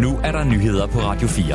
Nu 0.00 0.18
er 0.24 0.32
der 0.32 0.44
nyheder 0.44 0.86
på 0.86 0.98
Radio 0.98 1.28
4. 1.28 1.46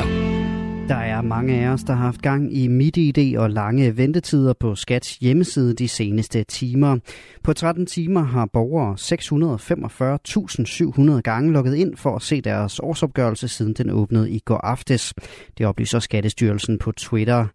Der 0.88 0.94
er 0.94 1.22
mange 1.22 1.54
af 1.54 1.68
os, 1.68 1.82
der 1.82 1.92
har 1.92 2.04
haft 2.04 2.22
gang 2.22 2.56
i 2.56 2.68
MidiID 2.68 3.38
og 3.38 3.50
lange 3.50 3.96
ventetider 3.96 4.52
på 4.52 4.74
Skats 4.74 5.16
hjemmeside 5.16 5.74
de 5.74 5.88
seneste 5.88 6.44
timer. 6.44 6.98
På 7.42 7.52
13 7.52 7.86
timer 7.86 8.22
har 8.22 8.46
borgere 8.46 8.94
645.700 11.16 11.20
gange 11.20 11.52
logget 11.52 11.74
ind 11.74 11.96
for 11.96 12.16
at 12.16 12.22
se 12.22 12.40
deres 12.40 12.80
årsopgørelse, 12.80 13.48
siden 13.48 13.74
den 13.74 13.90
åbnede 13.90 14.30
i 14.30 14.38
går 14.38 14.58
aftes. 14.58 15.14
Det 15.58 15.66
oplyser 15.66 15.98
Skattestyrelsen 15.98 16.78
på 16.78 16.92
Twitter. 16.92 17.46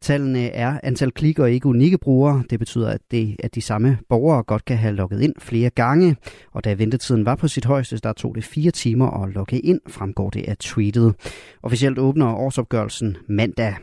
Tallene 0.00 0.48
er 0.48 0.80
antal 0.82 1.10
klik 1.10 1.38
og 1.38 1.50
ikke 1.50 1.66
unikke 1.66 1.98
brugere. 1.98 2.42
Det 2.50 2.58
betyder, 2.58 2.90
at, 2.90 3.00
det, 3.10 3.36
at 3.38 3.54
de 3.54 3.60
samme 3.60 3.98
borgere 4.08 4.42
godt 4.42 4.64
kan 4.64 4.76
have 4.76 4.94
logget 4.94 5.20
ind 5.20 5.34
flere 5.38 5.70
gange. 5.70 6.16
Og 6.52 6.64
da 6.64 6.74
ventetiden 6.74 7.26
var 7.26 7.34
på 7.34 7.48
sit 7.48 7.64
højeste, 7.64 7.98
der 7.98 8.12
tog 8.12 8.34
det 8.34 8.44
fire 8.44 8.70
timer 8.70 9.22
at 9.22 9.34
logge 9.34 9.58
ind, 9.58 9.80
fremgår 9.88 10.30
det 10.30 10.44
af 10.48 10.56
tweetet. 10.56 11.14
Officielt 11.62 11.98
åbner 11.98 12.34
årsopgørelsen 12.34 13.16
mandag. 13.28 13.74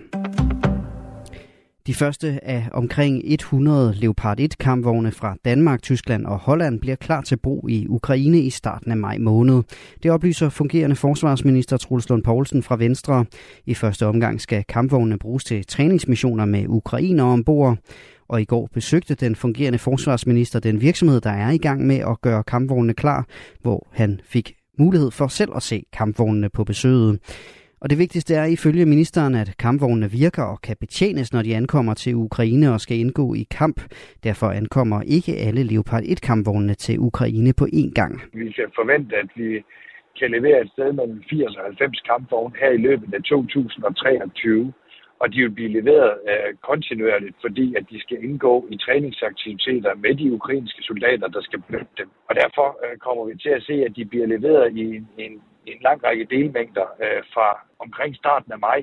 De 1.87 1.93
første 1.93 2.39
af 2.43 2.69
omkring 2.71 3.21
100 3.25 3.93
Leopard 3.93 4.39
1 4.39 4.57
kampvogne 4.57 5.11
fra 5.11 5.35
Danmark, 5.45 5.81
Tyskland 5.81 6.25
og 6.25 6.37
Holland 6.37 6.79
bliver 6.79 6.95
klar 6.95 7.21
til 7.21 7.37
brug 7.37 7.69
i 7.69 7.87
Ukraine 7.87 8.39
i 8.39 8.49
starten 8.49 8.91
af 8.91 8.97
maj 8.97 9.17
måned. 9.17 9.63
Det 10.03 10.11
oplyser 10.11 10.49
fungerende 10.49 10.95
forsvarsminister 10.95 11.77
Truls 11.77 12.09
Lund 12.09 12.23
Poulsen 12.23 12.63
fra 12.63 12.75
Venstre. 12.75 13.25
I 13.65 13.73
første 13.73 14.05
omgang 14.05 14.41
skal 14.41 14.63
kampvognene 14.63 15.19
bruges 15.19 15.43
til 15.43 15.65
træningsmissioner 15.65 16.45
med 16.45 16.65
ukrainer 16.67 17.23
ombord. 17.23 17.77
Og 18.27 18.41
i 18.41 18.45
går 18.45 18.69
besøgte 18.73 19.15
den 19.15 19.35
fungerende 19.35 19.79
forsvarsminister 19.79 20.59
den 20.59 20.81
virksomhed, 20.81 21.21
der 21.21 21.31
er 21.31 21.51
i 21.51 21.57
gang 21.57 21.87
med 21.87 21.97
at 21.97 22.21
gøre 22.21 22.43
kampvognene 22.43 22.93
klar, 22.93 23.27
hvor 23.61 23.87
han 23.91 24.21
fik 24.25 24.53
mulighed 24.79 25.11
for 25.11 25.27
selv 25.27 25.51
at 25.55 25.63
se 25.63 25.85
kampvognene 25.93 26.49
på 26.49 26.63
besøget. 26.63 27.19
Og 27.83 27.89
det 27.89 27.97
vigtigste 27.97 28.33
er 28.35 28.45
ifølge 28.45 28.85
ministeren, 28.85 29.35
at 29.35 29.49
kampvognene 29.59 30.09
virker 30.11 30.43
og 30.43 30.61
kan 30.67 30.77
betjenes, 30.79 31.33
når 31.33 31.41
de 31.41 31.55
ankommer 31.55 31.93
til 31.93 32.15
Ukraine 32.15 32.73
og 32.73 32.79
skal 32.79 32.97
indgå 32.97 33.33
i 33.33 33.43
kamp. 33.59 33.77
Derfor 34.23 34.47
ankommer 34.61 35.01
ikke 35.17 35.33
alle 35.47 35.63
Leopard 35.63 36.03
1-kampvognene 36.13 36.73
til 36.73 36.95
Ukraine 36.99 37.53
på 37.59 37.65
én 37.79 37.91
gang. 37.99 38.13
Vi 38.33 38.51
kan 38.51 38.69
forvente, 38.79 39.15
at 39.15 39.29
vi 39.35 39.49
kan 40.19 40.31
levere 40.31 40.61
et 40.61 40.69
sted 40.73 40.93
mellem 40.93 41.23
80 41.29 41.55
og 41.57 41.63
90 41.63 41.99
kampvogne 42.09 42.55
her 42.61 42.71
i 42.71 42.77
løbet 42.87 43.13
af 43.13 43.21
2023 43.23 44.73
og 45.23 45.33
de 45.33 45.39
vil 45.41 45.55
blive 45.57 45.75
leveret 45.79 46.13
øh, 46.31 46.49
kontinuerligt, 46.69 47.35
fordi 47.45 47.75
at 47.77 47.85
de 47.91 47.97
skal 48.01 48.23
indgå 48.23 48.53
i 48.73 48.77
træningsaktiviteter 48.85 49.93
med 49.95 50.13
de 50.15 50.33
ukrainske 50.37 50.81
soldater, 50.83 51.27
der 51.27 51.41
skal 51.41 51.61
benytte 51.61 51.93
dem. 51.97 52.09
Og 52.29 52.35
derfor 52.35 52.67
øh, 52.83 52.97
kommer 52.97 53.23
vi 53.25 53.35
til 53.37 53.49
at 53.49 53.63
se, 53.63 53.75
at 53.87 53.95
de 53.95 54.05
bliver 54.05 54.27
leveret 54.35 54.77
i 54.77 54.83
en, 54.97 55.07
en, 55.17 55.33
en 55.67 55.79
lang 55.81 56.03
række 56.03 56.25
delmængder 56.35 56.87
øh, 57.03 57.21
fra 57.33 57.47
omkring 57.79 58.15
starten 58.15 58.51
af 58.51 58.59
maj 58.59 58.79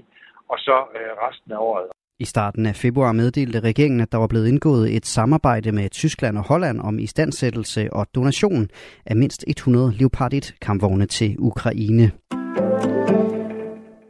og 0.48 0.58
så 0.58 0.76
øh, 0.98 1.12
resten 1.24 1.52
af 1.52 1.58
året. 1.58 1.86
I 2.18 2.24
starten 2.24 2.66
af 2.66 2.74
februar 2.74 3.12
meddelte 3.12 3.60
regeringen, 3.60 4.00
at 4.00 4.12
der 4.12 4.18
var 4.18 4.26
blevet 4.26 4.48
indgået 4.48 4.96
et 4.96 5.06
samarbejde 5.06 5.72
med 5.72 5.90
Tyskland 5.90 6.38
og 6.38 6.44
Holland 6.48 6.80
om 6.80 6.98
istandsættelse 6.98 7.92
og 7.92 8.06
donation 8.14 8.68
af 9.06 9.16
mindst 9.16 9.44
100 9.46 9.92
Leopard 9.98 10.32
1 10.32 10.54
kampvogne 10.60 11.06
til 11.06 11.36
Ukraine. 11.38 12.10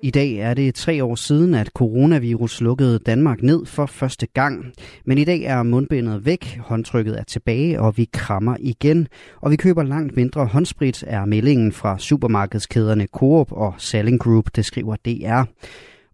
I 0.02 0.10
dag 0.10 0.32
er 0.32 0.54
det 0.54 0.74
tre 0.74 1.04
år 1.04 1.14
siden, 1.14 1.54
at 1.54 1.66
coronavirus 1.66 2.60
lukkede 2.60 2.98
Danmark 2.98 3.42
ned 3.42 3.66
for 3.66 3.86
første 3.86 4.26
gang. 4.26 4.72
Men 5.04 5.18
i 5.18 5.24
dag 5.24 5.42
er 5.42 5.62
mundbindet 5.62 6.26
væk, 6.26 6.58
håndtrykket 6.58 7.18
er 7.18 7.24
tilbage, 7.24 7.80
og 7.80 7.96
vi 7.96 8.08
krammer 8.12 8.56
igen. 8.60 9.08
Og 9.40 9.50
vi 9.50 9.56
køber 9.56 9.82
langt 9.82 10.16
mindre 10.16 10.46
håndsprit, 10.46 11.04
er 11.06 11.24
meldingen 11.24 11.72
fra 11.72 11.98
supermarkedskæderne 11.98 13.06
Coop 13.06 13.52
og 13.52 13.74
Selling 13.78 14.20
Group, 14.20 14.44
det 14.56 14.64
skriver 14.64 14.96
DR. 14.96 15.42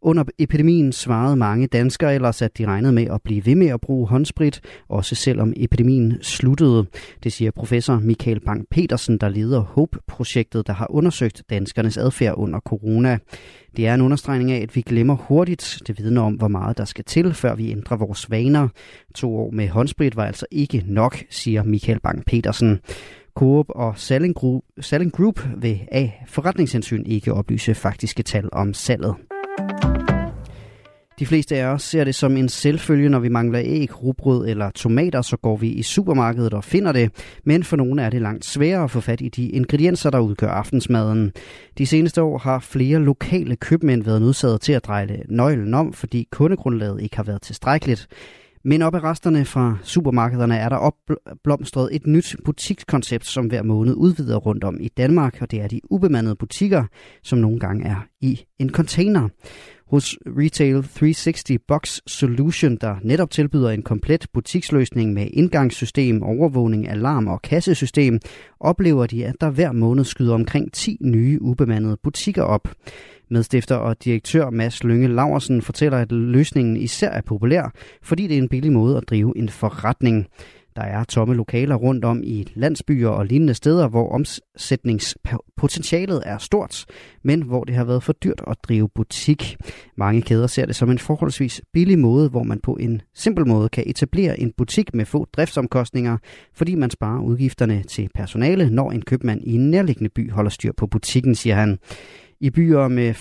Under 0.07 0.25
epidemien 0.39 0.93
svarede 0.93 1.37
mange 1.37 1.67
danskere 1.67 2.15
ellers, 2.15 2.43
at 2.43 2.59
de 2.59 2.67
regnede 2.67 2.93
med 2.93 3.07
at 3.11 3.23
blive 3.23 3.47
ved 3.47 3.55
med 3.55 3.67
at 3.67 3.81
bruge 3.81 4.09
håndsprit, 4.09 4.61
også 4.89 5.15
selvom 5.15 5.53
epidemien 5.57 6.19
sluttede. 6.23 6.87
Det 7.23 7.33
siger 7.33 7.51
professor 7.51 7.99
Michael 7.99 8.41
Bang 8.41 8.67
petersen 8.71 9.19
der 9.19 9.29
leder 9.29 9.61
HOPE-projektet, 9.61 10.67
der 10.67 10.73
har 10.73 10.87
undersøgt 10.91 11.43
danskernes 11.51 11.97
adfærd 11.97 12.35
under 12.37 12.61
corona. 12.61 13.19
Det 13.77 13.87
er 13.87 13.95
en 13.95 14.01
understregning 14.01 14.53
af, 14.53 14.61
at 14.61 14.77
vi 14.77 14.81
glemmer 14.81 15.15
hurtigt. 15.15 15.83
Det 15.87 15.99
vidner 15.99 16.23
om, 16.23 16.35
hvor 16.35 16.49
meget 16.49 16.79
der 16.79 16.85
skal 16.85 17.05
til, 17.05 17.35
før 17.35 17.55
vi 17.55 17.71
ændrer 17.71 17.97
vores 17.97 18.31
vaner. 18.31 18.69
To 19.15 19.37
år 19.37 19.51
med 19.51 19.69
håndsprit 19.69 20.17
var 20.17 20.25
altså 20.25 20.47
ikke 20.51 20.85
nok, 20.87 21.19
siger 21.31 21.63
Michael 21.63 22.01
Bang 22.01 22.25
petersen 22.25 22.81
Coop 23.35 23.67
og 23.69 23.99
Selling 23.99 24.35
Group, 24.35 24.63
Selling 24.81 25.13
Group 25.13 25.41
vil 25.57 25.81
af 25.93 26.25
forretningshensyn 26.29 27.03
ikke 27.07 27.35
oplyse 27.35 27.75
faktiske 27.75 28.23
tal 28.23 28.49
om 28.53 28.75
salget. 28.75 29.15
De 31.19 31.27
fleste 31.27 31.57
af 31.57 31.67
os 31.67 31.83
ser 31.83 32.05
det 32.05 32.15
som 32.15 32.37
en 32.37 32.49
selvfølge, 32.49 33.09
når 33.09 33.19
vi 33.19 33.29
mangler 33.29 33.61
æg, 33.65 34.03
rugbrød 34.03 34.49
eller 34.49 34.71
tomater, 34.71 35.23
så 35.23 35.37
går 35.37 35.57
vi 35.57 35.69
i 35.69 35.83
supermarkedet 35.83 36.55
og 36.55 36.65
finder 36.65 36.93
det. 36.93 37.11
Men 37.45 37.65
for 37.65 37.77
nogle 37.77 38.03
er 38.03 38.11
det 38.11 38.23
langt 38.23 38.45
sværere 38.45 38.85
at 38.85 38.91
få 38.91 39.01
fat 39.01 39.21
i 39.21 39.29
de 39.29 39.49
ingredienser, 39.49 40.11
der 40.11 40.19
udgør 40.19 40.49
aftensmaden. 40.49 41.33
De 41.79 41.87
seneste 41.87 42.23
år 42.23 42.39
har 42.39 42.59
flere 42.59 42.99
lokale 42.99 43.57
købmænd 43.57 44.03
været 44.03 44.23
nødsaget 44.23 44.61
til 44.61 44.73
at 44.73 44.87
dreje 44.87 45.23
nøglen 45.29 45.75
om, 45.75 45.93
fordi 45.93 46.29
kundegrundlaget 46.33 47.03
ikke 47.03 47.17
har 47.17 47.25
været 47.25 47.43
tilstrækkeligt. 47.43 48.09
Men 48.65 48.83
op 48.83 48.95
i 48.95 48.99
resterne 48.99 49.45
fra 49.45 49.79
supermarkederne 49.83 50.57
er 50.57 50.69
der 50.69 50.77
opblomstret 50.77 51.89
et 51.93 52.07
nyt 52.07 52.37
butikskoncept, 52.45 53.27
som 53.27 53.47
hver 53.47 53.63
måned 53.63 53.95
udvider 53.95 54.37
rundt 54.37 54.65
om 54.65 54.77
i 54.81 54.89
Danmark, 54.89 55.39
og 55.41 55.51
det 55.51 55.61
er 55.61 55.69
de 55.69 55.81
ubemandede 55.91 56.37
butikker, 56.37 56.85
som 57.23 57.39
nogle 57.39 57.59
gange 57.59 57.87
er 57.87 58.07
i 58.21 58.41
en 58.59 58.71
container 58.71 59.29
hos 59.91 60.17
Retail 60.27 60.83
360 60.83 61.59
Box 61.69 62.01
Solution, 62.07 62.77
der 62.77 62.97
netop 63.03 63.31
tilbyder 63.31 63.71
en 63.71 63.83
komplet 63.83 64.27
butiksløsning 64.33 65.13
med 65.13 65.29
indgangssystem, 65.33 66.23
overvågning, 66.23 66.89
alarm 66.89 67.27
og 67.27 67.43
kassesystem, 67.43 68.21
oplever 68.61 69.07
de, 69.07 69.27
at 69.27 69.35
der 69.41 69.51
hver 69.51 69.73
måned 69.73 70.05
skyder 70.05 70.35
omkring 70.35 70.73
10 70.73 70.99
nye 71.01 71.43
ubemandede 71.43 71.97
butikker 72.03 72.43
op. 72.43 72.69
Medstifter 73.31 73.77
og 73.77 74.05
direktør 74.05 74.51
Mads 74.51 74.85
Lønge 74.85 75.09
Laversen 75.09 75.63
fortæller, 75.63 75.99
at 75.99 76.13
løsningen 76.13 76.77
især 76.77 77.11
er 77.11 77.21
populær, 77.21 77.73
fordi 78.03 78.27
det 78.27 78.35
er 78.35 78.43
en 78.43 78.49
billig 78.49 78.73
måde 78.73 78.97
at 78.97 79.09
drive 79.09 79.39
en 79.39 79.49
forretning. 79.49 80.27
Der 80.77 80.83
er 80.83 81.05
tomme 81.05 81.35
lokaler 81.35 81.75
rundt 81.75 82.05
om 82.05 82.23
i 82.25 82.53
landsbyer 82.55 83.09
og 83.09 83.27
lignende 83.27 83.55
steder, 83.55 83.89
hvor 83.89 84.13
omsætningspotentialet 84.13 86.23
er 86.27 86.39
stort, 86.39 86.85
men 87.25 87.43
hvor 87.43 87.65
det 87.65 87.75
har 87.75 87.85
været 87.85 88.03
for 88.03 88.13
dyrt 88.13 88.43
at 88.47 88.57
drive 88.63 88.89
butik. 88.95 89.57
Mange 89.97 90.23
kæder 90.23 90.47
ser 90.47 90.67
det 90.67 90.77
som 90.77 90.91
en 90.91 90.99
forholdsvis 90.99 91.63
billig 91.73 91.99
måde, 91.99 92.29
hvor 92.29 92.43
man 92.43 92.61
på 92.61 92.73
en 92.73 93.03
simpel 93.15 93.47
måde 93.47 93.69
kan 93.69 93.85
etablere 93.87 94.41
en 94.41 94.53
butik 94.57 94.95
med 94.95 95.05
få 95.05 95.27
driftsomkostninger, 95.33 96.19
fordi 96.55 96.75
man 96.75 96.91
sparer 96.91 97.23
udgifterne 97.23 97.83
til 97.83 98.11
personale, 98.15 98.71
når 98.71 98.91
en 98.91 99.03
købmand 99.03 99.41
i 99.45 99.55
en 99.55 99.71
nærliggende 99.71 100.11
by 100.11 100.31
holder 100.31 100.51
styr 100.51 100.73
på 100.77 100.87
butikken, 100.87 101.35
siger 101.35 101.55
han. 101.55 101.79
I 102.41 102.51
byer 102.51 102.89
med 102.89 103.15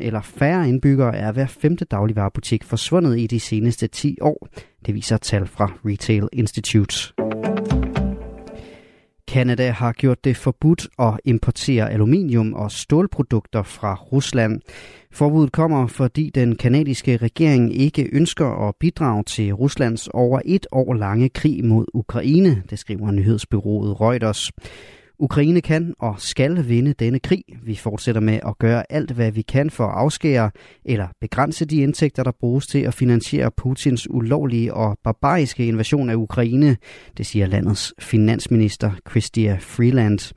40.000 0.00 0.06
eller 0.06 0.20
færre 0.20 0.68
indbyggere 0.68 1.16
er 1.16 1.32
hver 1.32 1.46
femte 1.46 1.84
dagligvarerbutik 1.84 2.64
forsvundet 2.64 3.18
i 3.18 3.26
de 3.26 3.40
seneste 3.40 3.86
10 3.86 4.18
år. 4.20 4.48
Det 4.86 4.94
viser 4.94 5.16
tal 5.16 5.46
fra 5.46 5.72
Retail 5.84 6.28
Institute. 6.32 7.12
Kanada 9.28 9.70
har 9.70 9.92
gjort 9.92 10.24
det 10.24 10.36
forbudt 10.36 10.88
at 10.98 11.20
importere 11.24 11.90
aluminium 11.90 12.54
og 12.54 12.72
stålprodukter 12.72 13.62
fra 13.62 13.94
Rusland. 13.94 14.60
Forbuddet 15.12 15.52
kommer, 15.52 15.86
fordi 15.86 16.30
den 16.34 16.56
kanadiske 16.56 17.16
regering 17.16 17.74
ikke 17.74 18.08
ønsker 18.12 18.68
at 18.68 18.74
bidrage 18.80 19.22
til 19.24 19.52
Ruslands 19.52 20.08
over 20.08 20.40
et 20.44 20.66
år 20.72 20.94
lange 20.94 21.28
krig 21.28 21.64
mod 21.64 21.86
Ukraine, 21.94 22.62
det 22.70 22.78
skriver 22.78 23.10
nyhedsbyrået 23.10 24.00
Reuters. 24.00 24.50
Ukraine 25.18 25.60
kan 25.60 25.94
og 25.98 26.14
skal 26.18 26.68
vinde 26.68 26.92
denne 26.92 27.18
krig. 27.18 27.44
Vi 27.62 27.74
fortsætter 27.74 28.20
med 28.20 28.40
at 28.46 28.58
gøre 28.58 28.92
alt, 28.92 29.10
hvad 29.10 29.32
vi 29.32 29.42
kan 29.42 29.70
for 29.70 29.84
at 29.84 29.94
afskære 29.94 30.50
eller 30.84 31.08
begrænse 31.20 31.64
de 31.64 31.76
indtægter, 31.76 32.22
der 32.22 32.32
bruges 32.40 32.66
til 32.66 32.78
at 32.78 32.94
finansiere 32.94 33.50
Putins 33.56 34.10
ulovlige 34.10 34.74
og 34.74 34.98
barbariske 35.04 35.66
invasion 35.66 36.10
af 36.10 36.14
Ukraine, 36.14 36.76
det 37.16 37.26
siger 37.26 37.46
landets 37.46 37.94
finansminister 37.98 38.90
Christia 39.10 39.58
Freeland. 39.60 40.32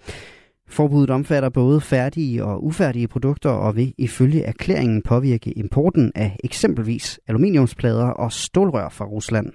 Forbuddet 0.70 1.10
omfatter 1.10 1.50
både 1.50 1.82
færdige 1.82 2.46
og 2.46 2.66
ufærdige 2.66 3.08
produkter 3.08 3.50
og 3.50 3.76
vil 3.76 3.94
ifølge 3.98 4.44
erklæringen 4.44 5.02
påvirke 5.02 5.52
importen 5.52 6.12
af 6.16 6.38
eksempelvis 6.44 7.20
aluminiumsplader 7.28 8.08
og 8.08 8.32
stålrør 8.32 8.90
fra 8.90 9.06
Rusland. 9.06 9.52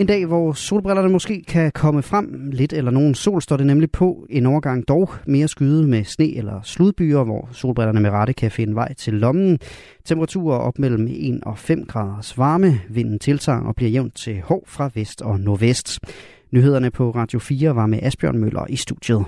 En 0.00 0.06
dag, 0.06 0.26
hvor 0.26 0.52
solbrillerne 0.52 1.08
måske 1.08 1.44
kan 1.48 1.72
komme 1.72 2.02
frem. 2.02 2.50
Lidt 2.52 2.72
eller 2.72 2.90
nogen 2.90 3.14
sol 3.14 3.42
står 3.42 3.56
det 3.56 3.66
nemlig 3.66 3.90
på. 3.90 4.26
En 4.30 4.46
overgang 4.46 4.88
dog 4.88 5.10
mere 5.26 5.48
skyde 5.48 5.88
med 5.88 6.04
sne 6.04 6.36
eller 6.36 6.60
sludbyer, 6.62 7.24
hvor 7.24 7.48
solbrillerne 7.52 8.00
med 8.00 8.10
rette 8.10 8.32
kan 8.32 8.50
finde 8.50 8.74
vej 8.74 8.94
til 8.94 9.14
lommen. 9.14 9.58
Temperaturer 10.04 10.58
op 10.58 10.78
mellem 10.78 11.08
1 11.10 11.40
og 11.42 11.58
5 11.58 11.86
graders 11.86 12.38
varme. 12.38 12.80
Vinden 12.88 13.18
tiltager 13.18 13.60
og 13.60 13.74
bliver 13.74 13.90
jævnt 13.90 14.16
til 14.16 14.40
hård 14.44 14.64
fra 14.66 14.90
vest 14.94 15.22
og 15.22 15.40
nordvest. 15.40 15.98
Nyhederne 16.50 16.90
på 16.90 17.10
Radio 17.10 17.38
4 17.38 17.76
var 17.76 17.86
med 17.86 17.98
Asbjørn 18.02 18.38
Møller 18.38 18.66
i 18.68 18.76
studiet. 18.76 19.24